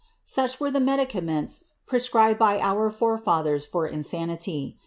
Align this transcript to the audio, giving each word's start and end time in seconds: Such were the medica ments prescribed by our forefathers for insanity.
Such 0.25 0.59
were 0.59 0.71
the 0.71 0.79
medica 0.79 1.21
ments 1.21 1.65
prescribed 1.85 2.39
by 2.39 2.57
our 2.59 2.89
forefathers 2.89 3.67
for 3.67 3.85
insanity. 3.85 4.79